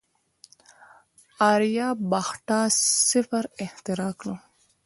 آریابهټا 1.51 2.61
صفر 3.09 3.43
اختراع 3.65 4.11
کړ. 4.19 4.27